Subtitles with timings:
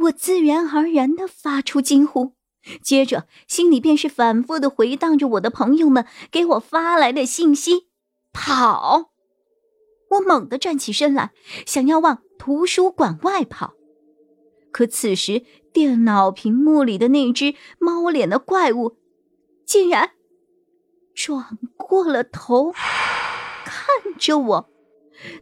[0.00, 2.32] 我自然而然的发出惊呼，
[2.82, 7.88] 接着心里便是反复的回荡着我的朋友们给我发来的信息：
[8.32, 9.10] 跑！
[10.10, 11.32] 我猛地站起身来，
[11.66, 13.74] 想要往图书馆外跑，
[14.70, 15.42] 可此时
[15.72, 18.96] 电脑屏幕里的那只猫脸的怪物，
[19.64, 20.12] 竟然
[21.14, 24.70] 转过了头，看着我，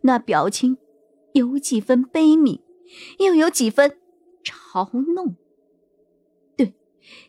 [0.03, 0.79] 那表情
[1.33, 2.61] 有几分悲悯，
[3.19, 3.98] 又有几分……
[4.74, 5.37] 嘲弄，
[6.56, 6.74] 对，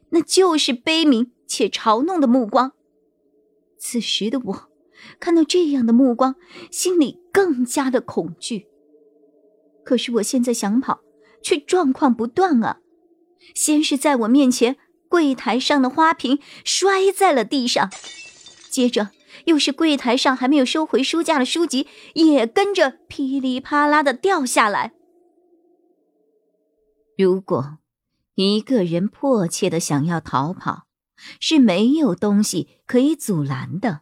[0.10, 2.72] 那就是悲悯且嘲弄的目光。
[3.78, 4.70] 此时的我
[5.20, 6.36] 看到这样的目光，
[6.72, 8.66] 心里更加的恐惧。
[9.84, 11.02] 可是我现在想跑，
[11.44, 12.80] 却状况不断啊！
[13.54, 17.92] 先是在我面前柜台上的花瓶摔在了地上，
[18.72, 19.12] 接着
[19.46, 24.94] 又是柜台上还没有收回书架的书籍也跟着噼里啪啦的掉下来。
[27.18, 27.78] 如果
[28.34, 30.88] 一个人迫切的想要逃跑，
[31.40, 34.02] 是没有东西可以阻拦的。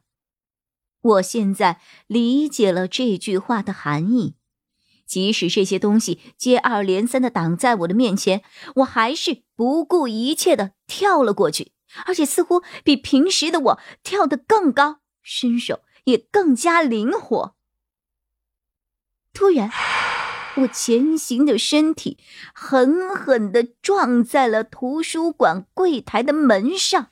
[1.02, 4.36] 我现在理解了这句话的含义。
[5.06, 8.42] 即使这些东西接二连三的挡在我的面前，
[8.78, 11.74] 我还是不顾一切的跳了过去，
[12.06, 17.56] 而且似乎比平时的我跳得更高，身手也更加灵活。
[19.34, 19.70] 突然。
[20.58, 22.20] 我前行的身体
[22.54, 27.10] 狠狠地撞在了图书馆柜台的门上，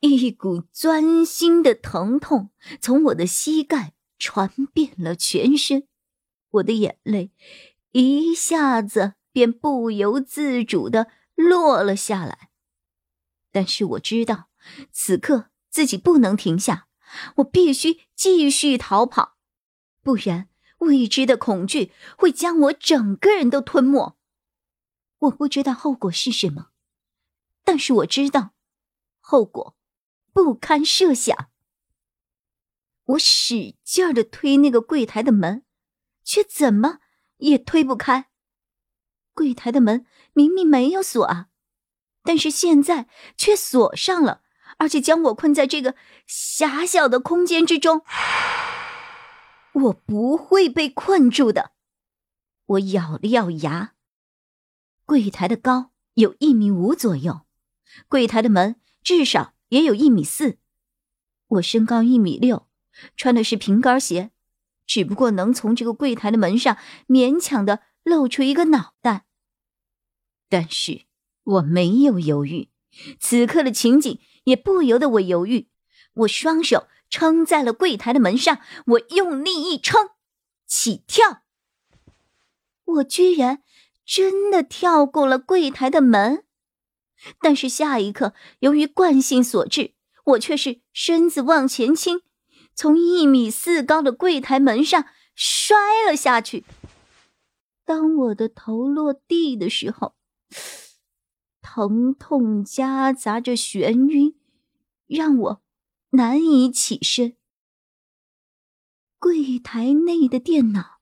[0.00, 2.50] 一股钻心的疼痛
[2.80, 5.86] 从我的膝盖传遍了全身，
[6.50, 7.30] 我的眼泪
[7.92, 11.06] 一下子便不由自主地
[11.36, 12.50] 落了下来。
[13.52, 14.48] 但是我知道，
[14.90, 16.88] 此刻自己不能停下，
[17.36, 19.36] 我必须继续逃跑，
[20.02, 20.48] 不然。
[20.78, 24.16] 未知的恐惧会将我整个人都吞没，
[25.18, 26.70] 我不知道后果是什么，
[27.64, 28.50] 但是我知道，
[29.20, 29.76] 后果
[30.32, 31.50] 不堪设想。
[33.04, 35.64] 我使劲儿的推那个柜台的门，
[36.22, 37.00] 却怎么
[37.36, 38.30] 也推不开。
[39.34, 41.48] 柜台的门明明没有锁啊，
[42.22, 44.42] 但是现在却锁上了，
[44.78, 45.96] 而且将我困在这个
[46.26, 48.02] 狭小的空间之中。
[49.74, 51.72] 我不会被困住的，
[52.66, 53.94] 我咬了咬牙。
[55.04, 57.42] 柜台的高有一米五左右，
[58.08, 60.58] 柜台的门至少也有一米四。
[61.48, 62.68] 我身高一米六，
[63.16, 64.30] 穿的是平跟鞋，
[64.86, 69.26] 只不过能从这个柜台的门上勉强的露出一个脑袋。
[70.48, 71.06] 但是
[71.42, 72.68] 我没有犹豫，
[73.18, 75.68] 此刻的情景也不由得我犹豫，
[76.14, 76.86] 我双手。
[77.14, 80.08] 撑在了柜台的门上，我用力一撑，
[80.66, 81.44] 起跳。
[82.86, 83.62] 我居然
[84.04, 86.44] 真的跳过了柜台的门，
[87.40, 89.94] 但是下一刻，由于惯性所致，
[90.24, 92.22] 我却是身子往前倾，
[92.74, 95.04] 从一米四高的柜台门上
[95.36, 96.64] 摔了下去。
[97.84, 100.16] 当我的头落地的时候，
[101.62, 104.34] 疼痛夹杂着眩晕，
[105.06, 105.63] 让我。
[106.14, 107.36] 难以起身。
[109.18, 111.00] 柜台内的电脑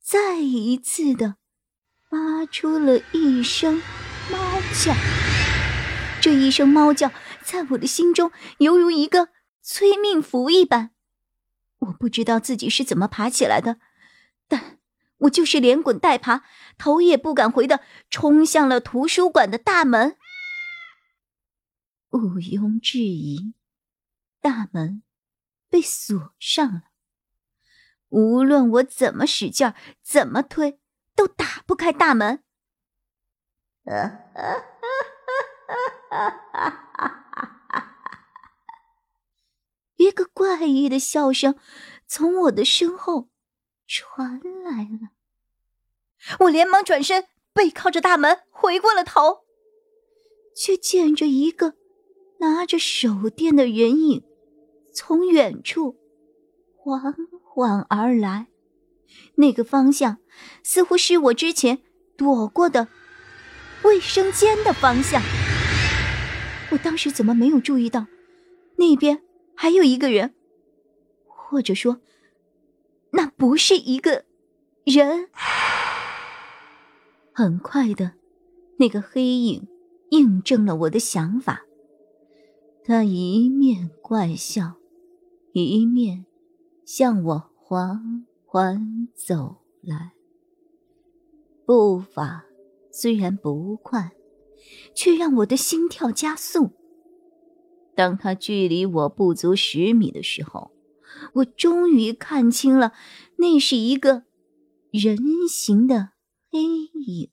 [0.00, 1.36] 再一次的
[2.08, 3.82] 发出了一声
[4.30, 4.94] 猫叫，
[6.20, 7.10] 这一声猫叫
[7.42, 10.92] 在我的心中犹如一个催命符一般。
[11.80, 13.80] 我不知道自己是怎么爬起来的，
[14.46, 14.78] 但
[15.18, 16.44] 我就是连滚带爬，
[16.76, 20.16] 头也不敢回的冲向了图书馆的大门。
[22.10, 23.54] 毋庸置疑。
[24.40, 25.02] 大门
[25.68, 26.84] 被锁上了，
[28.08, 30.80] 无论我怎么使劲儿，怎么推，
[31.14, 32.42] 都打不开大门。
[39.96, 41.58] 一个怪异的笑声
[42.06, 43.28] 从我的身后
[43.86, 45.10] 传来了，
[46.40, 49.44] 我连忙转身，背靠着大门，回过了头，
[50.54, 51.74] 却见着一个
[52.38, 54.27] 拿着手电的人影。
[55.00, 55.96] 从远处
[56.74, 57.14] 缓
[57.44, 58.48] 缓而来，
[59.36, 60.18] 那个方向
[60.64, 61.78] 似乎是我之前
[62.16, 62.88] 躲过的
[63.84, 65.22] 卫生间的方向。
[66.72, 68.06] 我当时怎么没有注意到，
[68.74, 69.22] 那边
[69.54, 70.34] 还有一个人，
[71.28, 72.00] 或者说，
[73.12, 74.24] 那不是一个
[74.84, 75.28] 人。
[77.32, 78.14] 很快的，
[78.78, 79.68] 那个黑影
[80.10, 81.62] 印证了我的想法。
[82.84, 84.74] 他一面怪笑，
[85.64, 86.26] 一面
[86.84, 90.12] 向我缓缓走来，
[91.64, 92.44] 步伐
[92.90, 94.12] 虽然不快，
[94.94, 96.70] 却让我的心跳加速。
[97.94, 100.72] 当他距离我不足十米的时候，
[101.34, 102.92] 我终于看清了，
[103.36, 104.24] 那是一个
[104.90, 105.18] 人
[105.48, 106.10] 形的
[106.50, 107.30] 黑影。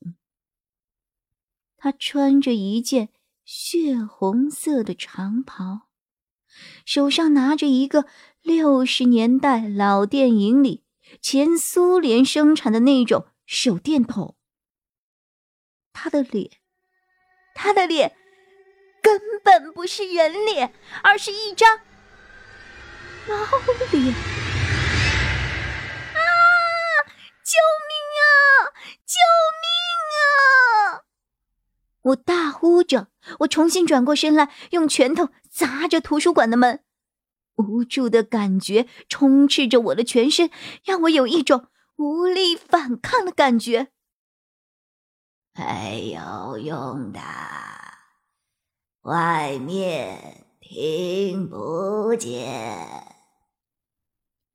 [1.78, 3.10] 他穿着一件。
[3.48, 5.85] 血红色的长袍，
[6.86, 8.06] 手上拿着一个
[8.42, 10.84] 六十年代老电影里
[11.22, 14.36] 前苏联生产的那种手电筒。
[15.94, 16.52] 他的脸，
[17.56, 18.16] 他的脸
[19.02, 21.80] 根本不是人脸，而是一张
[23.28, 23.36] 猫
[23.92, 24.14] 脸！
[26.14, 26.20] 啊！
[27.44, 27.52] 救
[27.88, 28.28] 命啊！
[29.06, 29.16] 救
[29.62, 29.66] 命
[30.18, 31.04] 啊！
[32.06, 33.10] 我大呼着。
[33.40, 36.84] 我重新转过身来，用拳头砸着图书馆的门，
[37.56, 40.50] 无助的感觉充斥着我的全身，
[40.84, 43.92] 让我有一种无力反抗的感觉。
[45.58, 47.20] 没有用的，
[49.02, 53.16] 外面听不见。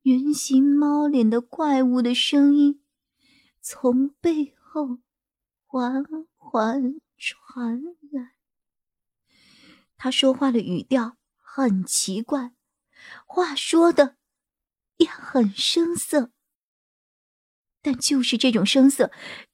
[0.03, 2.81] 圆形猫脸的怪物的声音
[3.61, 4.99] 从背后
[5.65, 6.03] 缓
[6.37, 8.33] 缓传来。
[9.95, 12.55] 他说话的语调很奇怪，
[13.27, 14.17] 话说的
[14.97, 16.31] 也很生涩。
[17.83, 19.11] 但就是这种生涩，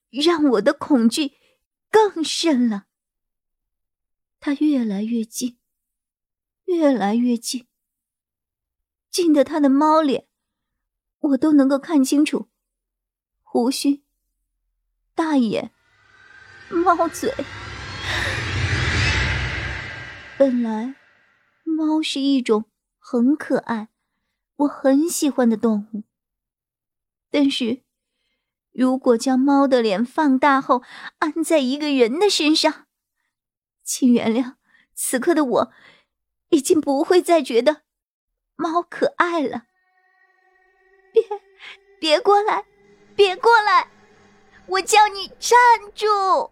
[0.09, 1.33] 让我的恐惧
[1.91, 2.87] 更甚了。
[4.39, 5.59] 他越来越近，
[6.65, 7.67] 越来越近，
[9.09, 10.29] 近的他的猫脸，
[11.19, 12.49] 我都能够看清楚：
[13.43, 14.03] 胡须、
[15.13, 15.73] 大眼、
[16.69, 17.33] 猫嘴。
[20.37, 20.95] 本来，
[21.63, 22.65] 猫是一种
[22.99, 23.89] 很可爱、
[24.57, 26.03] 我很喜欢的动物。
[27.31, 27.81] 但是，
[28.71, 30.83] 如果将猫的脸放大后
[31.19, 32.85] 安在一个人的身上，
[33.83, 34.55] 请原谅，
[34.93, 35.73] 此刻的我
[36.49, 37.83] 已经不会再觉得
[38.55, 39.63] 猫可爱了。
[41.11, 41.23] 别，
[41.99, 42.65] 别过来，
[43.15, 43.89] 别过来！
[44.67, 45.57] 我叫你站
[45.95, 46.51] 住！